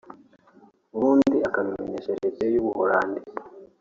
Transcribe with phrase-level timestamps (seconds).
[0.95, 3.19] ubundi akabimenyesha Leta ye y’u Buholandi